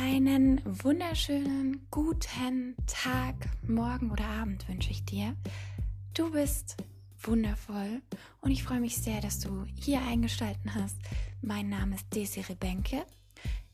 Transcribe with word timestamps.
Einen 0.00 0.60
wunderschönen 0.64 1.84
guten 1.90 2.76
Tag, 2.86 3.34
Morgen 3.66 4.12
oder 4.12 4.26
Abend 4.26 4.68
wünsche 4.68 4.92
ich 4.92 5.04
dir. 5.04 5.34
Du 6.14 6.30
bist 6.30 6.76
wundervoll 7.20 8.00
und 8.40 8.52
ich 8.52 8.62
freue 8.62 8.78
mich 8.78 8.96
sehr, 8.96 9.20
dass 9.20 9.40
du 9.40 9.66
hier 9.74 10.00
eingeschalten 10.00 10.72
hast. 10.72 10.96
Mein 11.42 11.68
Name 11.68 11.96
ist 11.96 12.14
Desiree 12.14 12.54
Benke. 12.54 13.04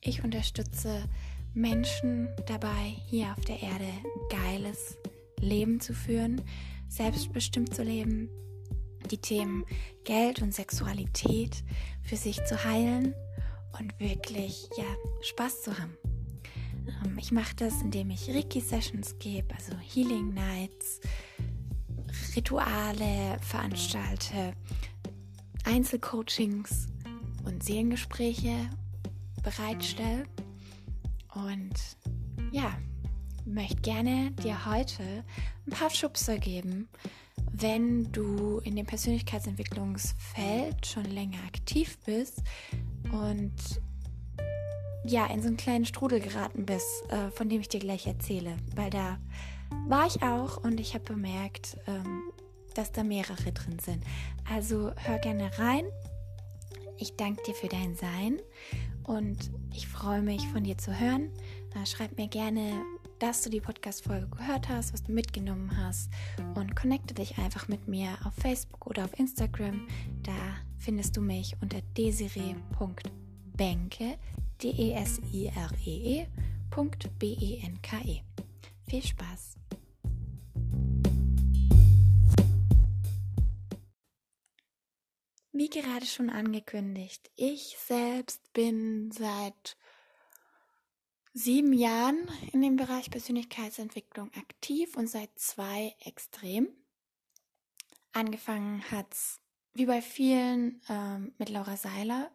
Ich 0.00 0.24
unterstütze 0.24 1.04
Menschen 1.52 2.30
dabei, 2.46 2.96
hier 3.06 3.34
auf 3.36 3.44
der 3.44 3.62
Erde 3.62 3.92
geiles 4.30 4.96
Leben 5.38 5.78
zu 5.78 5.92
führen, 5.92 6.40
selbstbestimmt 6.88 7.74
zu 7.74 7.82
leben, 7.82 8.30
die 9.10 9.18
Themen 9.18 9.66
Geld 10.04 10.40
und 10.40 10.54
Sexualität 10.54 11.62
für 12.02 12.16
sich 12.16 12.42
zu 12.46 12.64
heilen 12.64 13.14
und 13.78 14.00
wirklich 14.00 14.70
ja 14.78 14.86
Spaß 15.20 15.62
zu 15.62 15.78
haben. 15.78 15.98
Ähm, 16.86 17.18
ich 17.18 17.32
mache 17.32 17.54
das, 17.56 17.82
indem 17.82 18.10
ich 18.10 18.28
Reiki-Sessions 18.28 19.18
gebe, 19.18 19.54
also 19.54 19.72
Healing 19.78 20.34
Nights, 20.34 21.00
Rituale 22.36 23.38
veranstalte, 23.40 24.54
Einzelcoachings 25.64 26.88
und 27.44 27.62
Seelengespräche 27.62 28.70
bereitstelle. 29.42 30.24
Und 31.34 31.74
ja, 32.52 32.76
möchte 33.44 33.82
gerne 33.82 34.30
dir 34.32 34.66
heute 34.66 35.24
ein 35.66 35.70
paar 35.70 35.90
Schubser 35.90 36.38
geben, 36.38 36.88
wenn 37.52 38.10
du 38.12 38.58
in 38.58 38.76
dem 38.76 38.86
Persönlichkeitsentwicklungsfeld 38.86 40.86
schon 40.86 41.04
länger 41.04 41.42
aktiv 41.46 41.98
bist 42.04 42.42
und 43.12 43.52
ja, 45.04 45.26
in 45.26 45.42
so 45.42 45.48
einen 45.48 45.56
kleinen 45.56 45.84
Strudel 45.84 46.20
geraten 46.20 46.66
bist, 46.66 46.88
äh, 47.08 47.30
von 47.30 47.48
dem 47.48 47.60
ich 47.60 47.68
dir 47.68 47.80
gleich 47.80 48.06
erzähle. 48.06 48.56
Weil 48.74 48.90
da 48.90 49.18
war 49.86 50.06
ich 50.06 50.22
auch 50.22 50.58
und 50.58 50.80
ich 50.80 50.94
habe 50.94 51.04
bemerkt, 51.04 51.76
ähm, 51.86 52.22
dass 52.74 52.92
da 52.92 53.04
mehrere 53.04 53.52
drin 53.52 53.78
sind. 53.78 54.02
Also 54.50 54.92
hör 54.96 55.18
gerne 55.18 55.50
rein. 55.58 55.84
Ich 56.98 57.16
danke 57.16 57.42
dir 57.44 57.54
für 57.54 57.68
dein 57.68 57.96
Sein 57.96 58.40
und 59.04 59.50
ich 59.74 59.88
freue 59.88 60.22
mich 60.22 60.46
von 60.48 60.64
dir 60.64 60.78
zu 60.78 60.98
hören. 60.98 61.30
Äh, 61.74 61.84
schreib 61.86 62.16
mir 62.16 62.28
gerne, 62.28 62.72
dass 63.18 63.42
du 63.42 63.50
die 63.50 63.60
Podcast-Folge 63.60 64.28
gehört 64.28 64.68
hast, 64.68 64.92
was 64.92 65.02
du 65.02 65.10
mitgenommen 65.12 65.76
hast 65.76 66.10
und 66.54 66.76
connecte 66.76 67.14
dich 67.14 67.38
einfach 67.38 67.66
mit 67.68 67.88
mir 67.88 68.10
auf 68.24 68.34
Facebook 68.34 68.86
oder 68.86 69.04
auf 69.04 69.18
Instagram. 69.18 69.86
Da 70.22 70.32
findest 70.78 71.16
du 71.16 71.20
mich 71.20 71.56
unter 71.60 71.80
desiree.benke, 71.96 74.18
D-E-S-I-R-E-E, 74.62 76.26
B-E-N-K-E. 77.18 78.22
Viel 78.88 79.02
Spaß! 79.02 79.56
Wie 85.52 85.70
gerade 85.70 86.04
schon 86.04 86.30
angekündigt, 86.30 87.30
ich 87.36 87.76
selbst 87.78 88.52
bin 88.52 89.12
seit 89.12 89.76
sieben 91.32 91.72
Jahren 91.72 92.28
in 92.52 92.60
dem 92.60 92.76
Bereich 92.76 93.10
Persönlichkeitsentwicklung 93.10 94.32
aktiv 94.34 94.96
und 94.96 95.08
seit 95.08 95.30
zwei 95.38 95.94
extrem. 96.00 96.68
Angefangen 98.12 98.82
hat's 98.90 99.40
wie 99.74 99.86
bei 99.86 100.02
vielen 100.02 100.80
ähm, 100.88 101.34
mit 101.38 101.48
Laura 101.50 101.76
Seiler, 101.76 102.30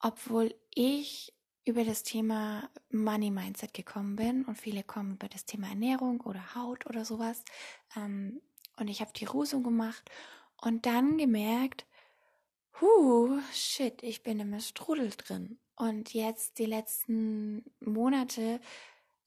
obwohl 0.00 0.54
ich 0.74 1.32
über 1.66 1.84
das 1.84 2.04
Thema 2.04 2.70
Money 2.90 3.30
Mindset 3.30 3.74
gekommen 3.74 4.14
bin 4.14 4.44
und 4.44 4.56
viele 4.56 4.84
kommen 4.84 5.14
über 5.14 5.28
das 5.28 5.44
Thema 5.44 5.68
Ernährung 5.68 6.20
oder 6.20 6.54
Haut 6.54 6.86
oder 6.86 7.04
sowas. 7.04 7.44
Ähm, 7.96 8.40
und 8.78 8.88
ich 8.88 9.00
habe 9.00 9.10
die 9.14 9.24
Rusung 9.24 9.64
gemacht 9.64 10.08
und 10.62 10.86
dann 10.86 11.18
gemerkt, 11.18 11.84
huh, 12.80 13.40
shit, 13.52 14.00
ich 14.02 14.22
bin 14.22 14.38
im 14.38 14.58
Strudel 14.60 15.10
drin. 15.10 15.58
Und 15.74 16.14
jetzt 16.14 16.58
die 16.58 16.66
letzten 16.66 17.64
Monate 17.80 18.60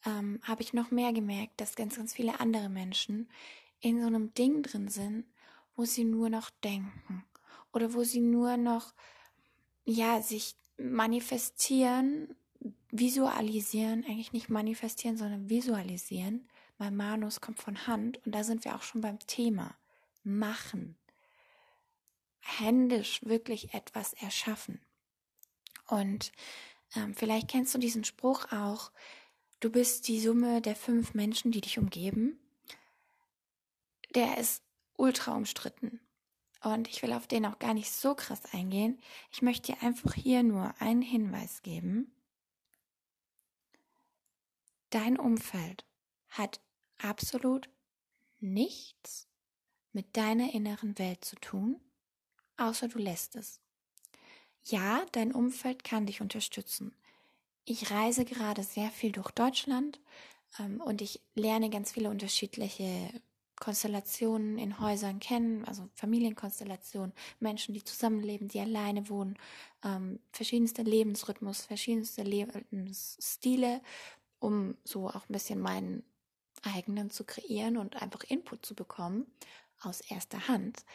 ähm, 0.06 0.40
habe 0.44 0.62
ich 0.62 0.74
noch 0.74 0.92
mehr 0.92 1.12
gemerkt, 1.12 1.60
dass 1.60 1.76
ganz, 1.76 1.98
ganz 1.98 2.14
viele 2.14 2.40
andere 2.40 2.70
Menschen 2.70 3.30
in 3.82 4.00
so 4.00 4.08
einem 4.08 4.34
Ding 4.34 4.64
drin 4.64 4.88
sind, 4.88 5.26
wo 5.76 5.84
sie 5.84 6.06
nur 6.06 6.30
noch 6.30 6.50
denken 6.64 7.26
oder 7.74 7.94
wo 7.94 8.04
sie 8.04 8.22
nur 8.22 8.56
noch, 8.56 8.94
ja, 9.84 10.22
sich 10.22 10.56
manifestieren, 10.80 12.36
visualisieren, 12.92 14.04
eigentlich 14.06 14.34
nicht 14.34 14.50
manifestieren, 14.50 15.18
sondern 15.18 15.50
visualisieren, 15.50 16.48
weil 16.78 16.92
Manus 16.92 17.42
kommt 17.42 17.60
von 17.60 17.88
Hand 17.88 18.26
und 18.26 18.34
da 18.34 18.44
sind 18.44 18.66
wir 18.66 18.76
auch 18.76 18.82
schon 18.82 19.02
beim 19.02 19.20
Thema. 19.20 19.76
Machen. 20.24 20.98
Händisch 22.40 23.22
wirklich 23.24 23.74
etwas 23.74 24.14
erschaffen. 24.14 24.82
Und 25.88 26.32
ähm, 26.96 27.14
vielleicht 27.16 27.50
kennst 27.50 27.74
du 27.74 27.80
diesen 27.80 28.04
Spruch 28.04 28.52
auch, 28.52 28.92
du 29.60 29.70
bist 29.70 30.08
die 30.08 30.20
Summe 30.20 30.62
der 30.62 30.76
fünf 30.76 31.14
Menschen, 31.14 31.52
die 31.52 31.62
dich 31.62 31.78
umgeben. 31.78 32.40
Der 34.16 34.38
ist 34.38 34.64
ultra 34.98 35.36
umstritten. 35.36 36.00
Und 36.62 36.88
ich 36.90 37.02
will 37.02 37.14
auf 37.14 37.28
den 37.28 37.46
auch 37.46 37.60
gar 37.60 37.74
nicht 37.74 37.92
so 37.92 38.16
krass 38.16 38.42
eingehen. 38.54 39.00
Ich 39.32 39.42
möchte 39.42 39.72
dir 39.72 39.82
einfach 39.84 40.14
hier 40.14 40.44
nur 40.44 40.74
einen 40.80 41.02
Hinweis 41.02 41.62
geben. 41.62 42.12
Dein 44.90 45.18
Umfeld 45.18 45.86
hat 46.30 46.60
absolut 46.98 47.70
nichts 48.40 49.28
mit 49.94 50.18
deiner 50.18 50.54
inneren 50.54 50.98
Welt 50.98 51.24
zu 51.24 51.36
tun, 51.38 51.80
außer 52.58 52.88
du 52.88 52.98
lässt 52.98 53.36
es. 53.36 53.62
Ja, 54.64 55.06
dein 55.12 55.32
Umfeld 55.32 55.84
kann 55.84 56.06
dich 56.06 56.22
unterstützen. 56.22 56.94
Ich 57.66 57.92
reise 57.92 58.26
gerade 58.26 58.64
sehr 58.64 58.90
viel 58.92 59.12
durch 59.12 59.32
Deutschland 59.32 60.00
ähm, 60.60 60.82
und 60.82 61.02
ich 61.02 61.22
lerne 61.36 61.70
ganz 61.70 61.92
viele 61.92 62.10
unterschiedliche 62.10 63.10
Konstellationen 63.60 64.58
in 64.58 64.80
Häusern 64.80 65.20
kennen, 65.20 65.66
also 65.66 65.90
Familienkonstellationen, 65.94 67.14
Menschen, 67.40 67.74
die 67.74 67.84
zusammenleben, 67.84 68.48
die 68.48 68.60
alleine 68.60 69.10
wohnen, 69.10 69.38
ähm, 69.84 70.20
verschiedenste 70.32 70.82
Lebensrhythmus, 70.84 71.66
verschiedenste 71.66 72.24
Lebensstile, 72.24 73.82
um 74.40 74.78
so 74.84 75.10
auch 75.10 75.28
ein 75.30 75.34
bisschen 75.34 75.60
meinen 75.60 76.04
eigenen 76.64 77.10
zu 77.10 77.24
kreieren 77.24 77.78
und 77.78 78.02
einfach 78.02 78.24
Input 78.24 78.66
zu 78.66 78.76
bekommen 78.76 79.26
aus 79.82 80.02
erster 80.02 80.48
Hand. 80.48 80.86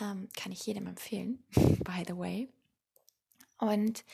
Ähm, 0.00 0.28
kann 0.36 0.52
ich 0.52 0.66
jedem 0.66 0.86
empfehlen, 0.86 1.42
by 1.52 2.04
the 2.06 2.16
way. 2.16 2.48
Und 3.58 4.04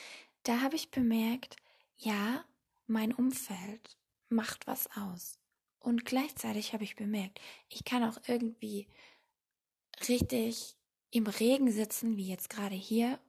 da 0.44 0.62
habe 0.62 0.76
ich 0.76 0.90
bemerkt, 0.90 1.56
ja, 1.98 2.44
mein 2.86 3.12
Umfeld 3.12 3.96
macht 4.28 4.66
was 4.66 4.88
aus. 4.96 5.38
Und 5.86 6.04
gleichzeitig 6.04 6.72
habe 6.72 6.82
ich 6.82 6.97
bemerkt, 6.97 7.41
ich 7.69 7.84
kann 7.84 8.02
auch 8.02 8.19
irgendwie 8.26 8.88
richtig 10.08 10.76
im 11.12 11.28
Regen 11.28 11.70
sitzen, 11.70 12.16
wie 12.16 12.26
jetzt 12.26 12.50
gerade 12.50 12.74
hier. 12.74 13.20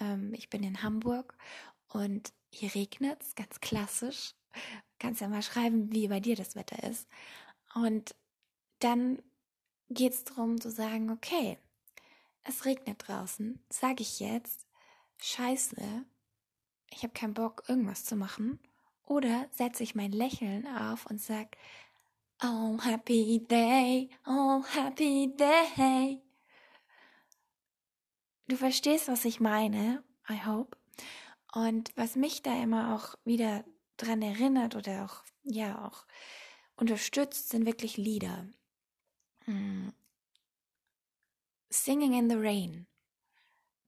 Ähm, 0.00 0.34
ich 0.34 0.50
bin 0.50 0.64
in 0.64 0.82
Hamburg 0.82 1.38
und 1.86 2.32
hier 2.50 2.74
regnet 2.74 3.22
es, 3.22 3.36
ganz 3.36 3.60
klassisch. 3.60 4.34
Kannst 4.98 5.20
ja 5.20 5.28
mal 5.28 5.42
schreiben, 5.42 5.92
wie 5.92 6.08
bei 6.08 6.18
dir 6.18 6.34
das 6.34 6.56
Wetter 6.56 6.82
ist. 6.90 7.06
Und 7.76 8.16
dann 8.80 9.22
geht 9.88 10.12
es 10.12 10.24
darum 10.24 10.60
zu 10.60 10.72
sagen, 10.72 11.08
okay, 11.08 11.56
es 12.42 12.64
regnet 12.64 13.06
draußen, 13.06 13.64
sage 13.70 14.02
ich 14.02 14.18
jetzt, 14.18 14.66
scheiße, 15.18 16.04
ich 16.90 17.04
habe 17.04 17.14
keinen 17.14 17.34
Bock, 17.34 17.62
irgendwas 17.68 18.04
zu 18.04 18.16
machen 18.16 18.58
oder 19.06 19.46
setze 19.50 19.82
ich 19.82 19.94
mein 19.94 20.12
Lächeln 20.12 20.66
auf 20.66 21.06
und 21.06 21.20
sag, 21.20 21.56
Oh, 22.42 22.78
happy 22.82 23.44
day, 23.48 24.10
oh, 24.26 24.62
happy 24.74 25.34
day. 25.36 26.20
Du 28.48 28.56
verstehst, 28.56 29.08
was 29.08 29.24
ich 29.24 29.40
meine, 29.40 30.02
I 30.28 30.44
hope. 30.44 30.76
Und 31.54 31.92
was 31.96 32.16
mich 32.16 32.42
da 32.42 32.62
immer 32.62 32.94
auch 32.94 33.14
wieder 33.24 33.64
dran 33.96 34.20
erinnert 34.20 34.74
oder 34.74 35.04
auch, 35.04 35.22
ja, 35.44 35.86
auch 35.86 36.04
unterstützt, 36.76 37.50
sind 37.50 37.64
wirklich 37.64 37.96
Lieder. 37.96 38.48
Hm. 39.44 39.92
Singing 41.70 42.12
in 42.12 42.28
the 42.28 42.36
Rain. 42.36 42.86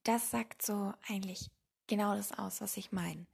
Das 0.03 0.31
sagt 0.31 0.61
so 0.61 0.93
eigentlich 1.07 1.51
genau 1.87 2.15
das 2.15 2.31
aus, 2.31 2.61
was 2.61 2.77
ich 2.77 2.91
meine. 2.91 3.27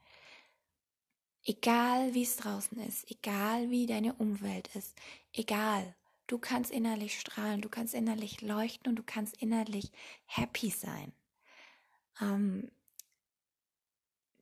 Egal 1.46 2.14
wie 2.14 2.24
es 2.24 2.38
draußen 2.38 2.80
ist, 2.80 3.10
egal 3.12 3.70
wie 3.70 3.86
deine 3.86 4.14
Umwelt 4.14 4.74
ist, 4.76 4.96
egal, 5.34 5.94
du 6.28 6.38
kannst 6.38 6.72
innerlich 6.72 7.20
strahlen, 7.20 7.62
du 7.62 7.68
kannst 7.68 7.94
innerlich 7.94 8.42
leuchten 8.42 8.90
und 8.90 8.96
du 8.96 9.04
kannst 9.04 9.36
innerlich 9.42 9.92
happy 10.26 10.70
sein. 10.70 11.12
Ähm, 12.22 12.72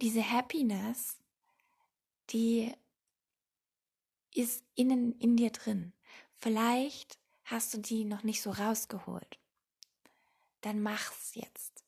diese 0.02 0.30
Happiness, 0.30 1.20
die 2.30 2.74
ist 4.34 4.64
innen 4.76 5.18
in 5.20 5.38
dir 5.38 5.52
drin. 5.52 5.94
Vielleicht 6.36 7.20
hast 7.44 7.74
du 7.74 7.80
die 7.80 8.06
noch 8.06 8.24
nicht 8.24 8.42
so 8.42 8.52
rausgeholt. 8.52 9.40
Dann 10.62 10.82
mach's 10.82 11.34
jetzt. 11.34 11.84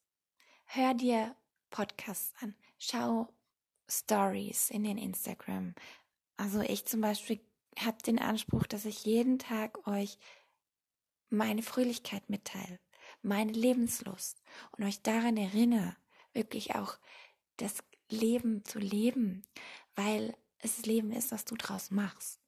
Hör 0.66 0.94
dir 0.94 1.36
Podcasts 1.70 2.34
an. 2.42 2.56
Schau 2.80 3.30
Stories 4.00 4.70
in 4.70 4.84
den 4.84 4.98
Instagram. 4.98 5.76
Also 6.38 6.62
ich 6.62 6.86
zum 6.86 7.02
Beispiel 7.02 7.40
habe 7.80 7.98
den 8.04 8.20
Anspruch, 8.20 8.68
dass 8.68 8.86
ich 8.86 9.06
jeden 9.06 9.40
Tag 9.40 9.88
euch 9.88 10.18
meine 11.30 11.64
Fröhlichkeit 11.64 12.30
mitteile, 12.30 12.80
meine 13.22 13.52
Lebenslust 13.52 14.42
und 14.72 14.84
euch 14.84 15.02
daran 15.02 15.38
erinnere, 15.38 15.96
wirklich 16.34 16.76
auch 16.76 16.98
das 17.58 17.84
Leben 18.10 18.64
zu 18.66 18.80
leben, 18.80 19.44
weil 19.96 20.36
es 20.60 20.86
Leben 20.86 21.12
ist, 21.12 21.32
was 21.32 21.46
du 21.46 21.56
draus 21.56 21.92
machst. 21.92 22.40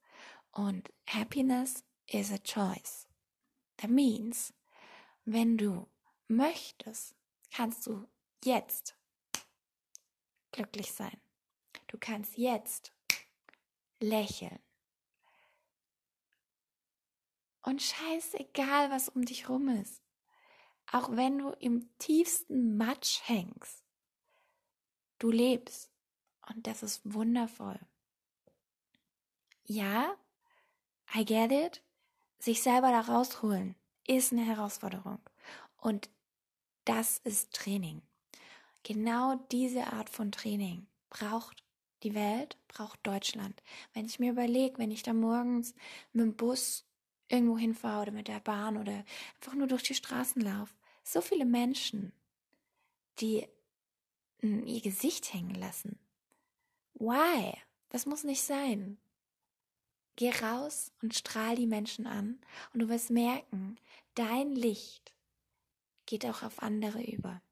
Und 0.52 0.92
Happiness 1.06 1.84
is 2.06 2.32
a 2.32 2.38
choice. 2.38 3.08
That 3.78 3.90
means, 3.90 4.54
wenn 5.24 5.58
du 5.58 5.86
möchtest, 6.28 7.14
kannst 7.52 7.86
du 7.86 8.06
jetzt 8.44 8.96
glücklich 10.52 10.92
sein. 10.92 11.20
Du 11.96 12.00
kannst 12.00 12.36
jetzt 12.36 12.92
lächeln. 14.00 14.58
Und 17.62 17.80
scheißegal, 17.80 18.90
was 18.90 19.08
um 19.08 19.24
dich 19.24 19.48
rum 19.48 19.70
ist. 19.70 20.02
Auch 20.92 21.16
wenn 21.16 21.38
du 21.38 21.52
im 21.52 21.88
tiefsten 21.96 22.76
Matsch 22.76 23.22
hängst. 23.24 23.82
Du 25.18 25.30
lebst. 25.30 25.90
Und 26.46 26.66
das 26.66 26.82
ist 26.82 27.00
wundervoll. 27.02 27.80
Ja, 29.64 30.18
I 31.14 31.24
get 31.24 31.50
it. 31.50 31.82
Sich 32.38 32.62
selber 32.62 32.90
da 32.90 33.00
rausholen 33.00 33.74
ist 34.06 34.32
eine 34.32 34.44
Herausforderung. 34.44 35.22
Und 35.78 36.10
das 36.84 37.16
ist 37.16 37.54
Training. 37.54 38.02
Genau 38.82 39.36
diese 39.50 39.86
Art 39.94 40.10
von 40.10 40.30
Training 40.30 40.86
braucht 41.08 41.65
die 42.02 42.14
Welt, 42.14 42.56
braucht 42.68 43.06
Deutschland. 43.06 43.62
Wenn 43.94 44.06
ich 44.06 44.18
mir 44.18 44.32
überlege, 44.32 44.78
wenn 44.78 44.90
ich 44.90 45.02
da 45.02 45.12
morgens 45.12 45.74
mit 46.12 46.24
dem 46.24 46.36
Bus 46.36 46.84
irgendwo 47.28 47.58
hinfahre 47.58 48.02
oder 48.02 48.12
mit 48.12 48.28
der 48.28 48.40
Bahn 48.40 48.76
oder 48.76 49.04
einfach 49.34 49.54
nur 49.54 49.66
durch 49.66 49.82
die 49.82 49.94
Straßen 49.94 50.42
laufe, 50.42 50.74
so 51.02 51.20
viele 51.20 51.44
Menschen, 51.44 52.12
die 53.18 53.46
hm, 54.40 54.66
ihr 54.66 54.80
Gesicht 54.80 55.32
hängen 55.32 55.54
lassen. 55.54 55.98
Why? 56.94 57.54
Das 57.88 58.06
muss 58.06 58.24
nicht 58.24 58.42
sein. 58.42 58.98
Geh 60.16 60.30
raus 60.30 60.92
und 61.02 61.14
strahl 61.14 61.56
die 61.56 61.66
Menschen 61.66 62.06
an 62.06 62.40
und 62.72 62.80
du 62.80 62.88
wirst 62.88 63.10
merken, 63.10 63.78
dein 64.14 64.54
Licht 64.54 65.14
geht 66.06 66.24
auch 66.24 66.42
auf 66.42 66.62
andere 66.62 67.02
über. 67.02 67.42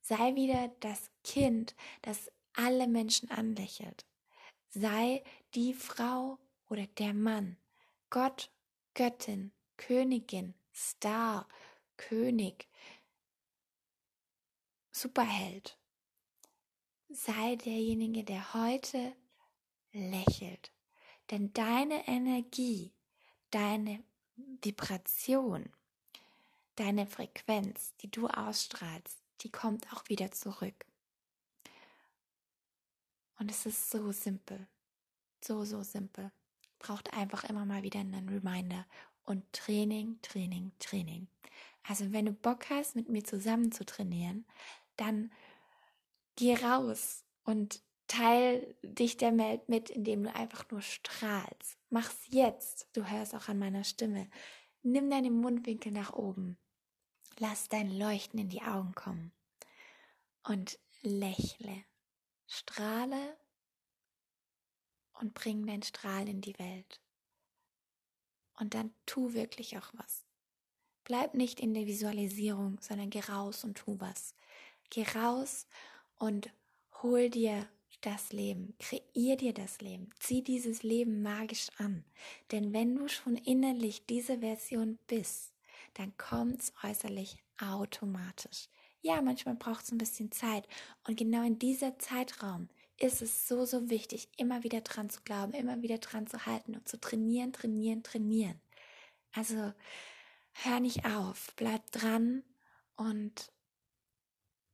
Sei 0.00 0.34
wieder 0.34 0.68
das 0.80 1.10
Kind, 1.24 1.74
das 2.02 2.30
alle 2.54 2.86
Menschen 2.86 3.30
anlächelt. 3.30 4.06
Sei 4.70 5.22
die 5.54 5.74
Frau 5.74 6.38
oder 6.68 6.86
der 6.86 7.14
Mann, 7.14 7.56
Gott, 8.10 8.50
Göttin, 8.94 9.52
Königin, 9.76 10.54
Star, 10.74 11.48
König, 11.96 12.68
Superheld. 14.92 15.76
Sei 17.08 17.56
derjenige, 17.56 18.24
der 18.24 18.54
heute 18.54 19.14
lächelt. 19.92 20.72
Denn 21.30 21.52
deine 21.52 22.06
Energie, 22.06 22.92
deine 23.50 24.02
Vibration, 24.36 25.70
deine 26.76 27.06
Frequenz, 27.06 27.94
die 28.00 28.10
du 28.10 28.26
ausstrahlst, 28.26 29.18
die 29.40 29.50
kommt 29.50 29.92
auch 29.92 30.08
wieder 30.08 30.30
zurück. 30.32 30.86
Und 33.40 33.50
es 33.50 33.64
ist 33.64 33.90
so 33.90 34.12
simpel. 34.12 34.68
So, 35.42 35.64
so 35.64 35.82
simpel. 35.82 36.30
Braucht 36.78 37.14
einfach 37.14 37.44
immer 37.44 37.64
mal 37.64 37.82
wieder 37.82 38.00
einen 38.00 38.28
Reminder. 38.28 38.86
Und 39.24 39.50
Training, 39.52 40.18
Training, 40.20 40.72
Training. 40.78 41.26
Also 41.82 42.12
wenn 42.12 42.26
du 42.26 42.32
Bock 42.32 42.68
hast, 42.68 42.96
mit 42.96 43.08
mir 43.08 43.24
zusammen 43.24 43.72
zu 43.72 43.86
trainieren, 43.86 44.44
dann 44.96 45.32
geh 46.36 46.54
raus 46.54 47.24
und 47.44 47.82
teil 48.08 48.76
dich 48.82 49.16
der 49.16 49.36
Welt 49.38 49.70
mit, 49.70 49.88
indem 49.88 50.24
du 50.24 50.34
einfach 50.34 50.70
nur 50.70 50.82
strahlst. 50.82 51.78
Mach's 51.88 52.26
jetzt. 52.28 52.88
Du 52.92 53.08
hörst 53.08 53.34
auch 53.34 53.48
an 53.48 53.58
meiner 53.58 53.84
Stimme. 53.84 54.28
Nimm 54.82 55.08
deine 55.08 55.30
Mundwinkel 55.30 55.92
nach 55.92 56.12
oben. 56.12 56.58
Lass 57.38 57.68
dein 57.68 57.90
Leuchten 57.90 58.38
in 58.38 58.50
die 58.50 58.62
Augen 58.62 58.94
kommen. 58.94 59.32
Und 60.42 60.78
lächle. 61.00 61.84
Strahle 62.52 63.36
und 65.20 65.34
bring 65.34 65.66
dein 65.66 65.84
Strahl 65.84 66.28
in 66.28 66.40
die 66.40 66.58
Welt. 66.58 67.00
Und 68.58 68.74
dann 68.74 68.92
tu 69.06 69.34
wirklich 69.34 69.78
auch 69.78 69.88
was. 69.94 70.24
Bleib 71.04 71.34
nicht 71.34 71.60
in 71.60 71.74
der 71.74 71.86
Visualisierung, 71.86 72.78
sondern 72.80 73.08
geh 73.08 73.20
raus 73.20 73.62
und 73.62 73.78
tu 73.78 74.00
was. 74.00 74.34
Geh 74.90 75.04
raus 75.04 75.68
und 76.18 76.50
hol 77.02 77.30
dir 77.30 77.68
das 78.00 78.32
Leben, 78.32 78.74
kreier 78.80 79.36
dir 79.36 79.54
das 79.54 79.80
Leben, 79.80 80.10
zieh 80.18 80.42
dieses 80.42 80.82
Leben 80.82 81.22
magisch 81.22 81.68
an. 81.78 82.04
Denn 82.50 82.72
wenn 82.72 82.96
du 82.96 83.06
schon 83.06 83.36
innerlich 83.36 84.06
diese 84.06 84.38
Version 84.40 84.98
bist, 85.06 85.52
dann 85.94 86.16
kommt's 86.16 86.72
äußerlich 86.82 87.36
automatisch. 87.60 88.68
Ja, 89.02 89.22
manchmal 89.22 89.54
braucht 89.54 89.84
es 89.84 89.92
ein 89.92 89.98
bisschen 89.98 90.30
Zeit. 90.30 90.68
Und 91.06 91.16
genau 91.16 91.42
in 91.44 91.58
dieser 91.58 91.98
Zeitraum 91.98 92.68
ist 92.98 93.22
es 93.22 93.48
so, 93.48 93.64
so 93.64 93.88
wichtig, 93.88 94.28
immer 94.36 94.62
wieder 94.62 94.82
dran 94.82 95.08
zu 95.08 95.22
glauben, 95.22 95.52
immer 95.54 95.80
wieder 95.82 95.98
dran 95.98 96.26
zu 96.26 96.44
halten 96.44 96.74
und 96.76 96.86
zu 96.88 97.00
trainieren, 97.00 97.52
trainieren, 97.52 98.02
trainieren. 98.02 98.60
Also 99.32 99.72
hör 100.52 100.80
nicht 100.80 101.06
auf, 101.06 101.54
bleib 101.56 101.90
dran 101.92 102.44
und 102.96 103.52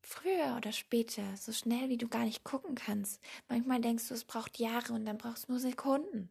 früher 0.02 0.56
oder 0.56 0.72
später, 0.72 1.36
so 1.36 1.52
schnell 1.52 1.88
wie 1.88 1.98
du 1.98 2.08
gar 2.08 2.24
nicht 2.24 2.44
gucken 2.44 2.74
kannst, 2.74 3.20
manchmal 3.48 3.80
denkst 3.80 4.08
du, 4.08 4.14
es 4.14 4.24
braucht 4.24 4.58
Jahre 4.58 4.92
und 4.92 5.04
dann 5.04 5.18
brauchst 5.18 5.48
du 5.48 5.52
nur 5.52 5.60
Sekunden, 5.60 6.30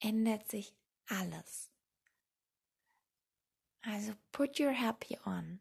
ändert 0.00 0.50
sich 0.50 0.74
alles. 1.08 1.70
Also 3.82 4.12
put 4.32 4.58
your 4.58 4.72
happy 4.72 5.18
on. 5.24 5.60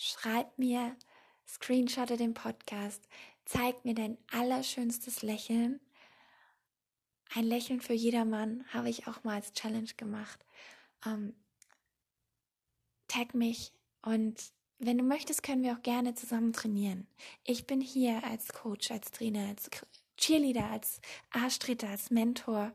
Schreib 0.00 0.56
mir, 0.58 0.96
screenshotte 1.44 2.16
den 2.16 2.32
Podcast, 2.32 3.08
zeig 3.44 3.84
mir 3.84 3.94
dein 3.94 4.16
allerschönstes 4.30 5.22
Lächeln. 5.22 5.80
Ein 7.34 7.42
Lächeln 7.42 7.80
für 7.80 7.94
jedermann 7.94 8.64
habe 8.72 8.90
ich 8.90 9.08
auch 9.08 9.24
mal 9.24 9.34
als 9.34 9.52
Challenge 9.54 9.90
gemacht. 9.96 10.46
Ähm, 11.04 11.34
tag 13.08 13.34
mich 13.34 13.72
und 14.02 14.52
wenn 14.78 14.98
du 14.98 15.02
möchtest, 15.02 15.42
können 15.42 15.64
wir 15.64 15.72
auch 15.72 15.82
gerne 15.82 16.14
zusammen 16.14 16.52
trainieren. 16.52 17.08
Ich 17.42 17.66
bin 17.66 17.80
hier 17.80 18.22
als 18.22 18.52
Coach, 18.52 18.92
als 18.92 19.10
Trainer, 19.10 19.48
als 19.48 19.68
Cheerleader, 20.16 20.70
als 20.70 21.00
Arschtreter, 21.30 21.88
als 21.88 22.10
Mentor, 22.10 22.72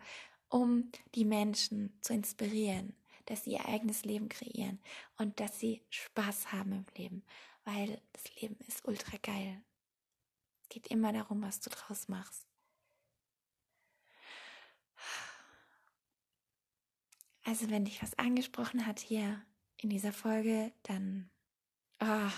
um 0.49 0.91
die 1.15 1.23
Menschen 1.23 1.97
zu 2.01 2.11
inspirieren, 2.11 2.93
dass 3.25 3.43
sie 3.43 3.51
ihr 3.51 3.65
eigenes 3.65 4.03
Leben 4.05 4.29
kreieren 4.29 4.79
und 5.17 5.39
dass 5.39 5.59
sie 5.59 5.81
Spaß 5.89 6.51
haben 6.51 6.73
im 6.73 6.85
Leben, 6.95 7.23
weil 7.63 8.01
das 8.11 8.35
Leben 8.41 8.57
ist 8.67 8.85
ultra 8.85 9.17
geil. 9.21 9.63
Es 10.63 10.69
geht 10.69 10.87
immer 10.87 11.13
darum, 11.13 11.41
was 11.41 11.59
du 11.59 11.69
draus 11.69 12.07
machst. 12.07 12.47
Also 17.45 17.69
wenn 17.69 17.85
dich 17.85 18.01
was 18.01 18.17
angesprochen 18.17 18.85
hat 18.85 18.99
hier 18.99 19.45
in 19.77 19.89
dieser 19.89 20.13
Folge, 20.13 20.71
dann 20.83 21.29
ah, 21.99 22.31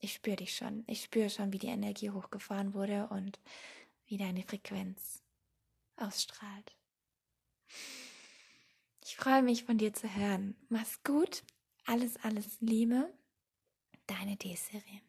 ich 0.00 0.14
spüre 0.14 0.36
dich 0.36 0.56
schon. 0.56 0.84
Ich 0.86 1.04
spüre 1.04 1.30
schon, 1.30 1.52
wie 1.52 1.58
die 1.58 1.68
Energie 1.68 2.10
hochgefahren 2.10 2.74
wurde 2.74 3.08
und 3.08 3.38
wie 4.06 4.16
deine 4.16 4.42
Frequenz 4.42 5.22
ausstrahlt. 5.96 6.76
Ich 9.04 9.16
freue 9.16 9.42
mich 9.42 9.64
von 9.64 9.78
dir 9.78 9.92
zu 9.92 10.14
hören. 10.14 10.56
Mach's 10.68 11.02
gut. 11.02 11.42
Alles, 11.86 12.16
alles 12.22 12.58
Liebe. 12.60 13.12
Deine 14.06 14.36
D-Serie. 14.36 15.00